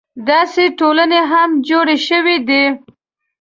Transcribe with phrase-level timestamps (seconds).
[0.29, 2.63] داسې ټولنې هم جوړې شوې دي.